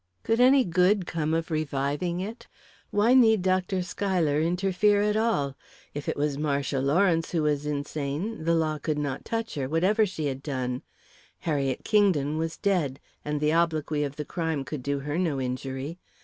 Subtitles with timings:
[0.23, 2.47] Could any good come of reviving it?
[2.89, 3.83] Why need Dr.
[3.83, 5.55] Schuyler interfere at all?
[5.93, 10.07] If it was Marcia Lawrence who was insane, the law could not touch her, whatever
[10.07, 10.81] she had done.
[11.41, 15.99] Harriet Kingdon was dead, and the obloquy of the crime could do her no injury.